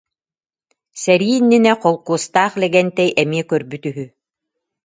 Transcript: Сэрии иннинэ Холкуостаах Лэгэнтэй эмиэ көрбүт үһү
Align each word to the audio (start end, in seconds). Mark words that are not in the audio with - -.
Сэрии 1.01 1.37
иннинэ 1.39 1.73
Холкуостаах 1.81 2.53
Лэгэнтэй 2.61 3.09
эмиэ 3.21 3.43
көрбүт 3.51 3.83
үһү 3.89 4.05